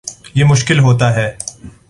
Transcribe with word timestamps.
یہ 0.35 0.43
مشکل 0.43 0.79
ہوتا 0.79 1.13
ہے 1.15 1.29